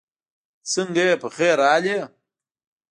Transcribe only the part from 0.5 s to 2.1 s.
سنګه یی پخير راغلې